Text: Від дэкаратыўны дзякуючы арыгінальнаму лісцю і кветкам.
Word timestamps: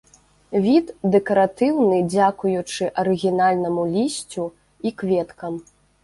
Від 0.61 0.85
дэкаратыўны 1.15 1.99
дзякуючы 2.13 2.87
арыгінальнаму 3.01 3.83
лісцю 3.95 4.47
і 4.91 4.93
кветкам. 5.03 5.53